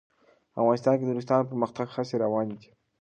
[0.59, 2.69] افغانستان کې د نورستان د پرمختګ هڅې روانې دي.